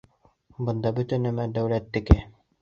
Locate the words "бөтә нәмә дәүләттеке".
1.01-2.19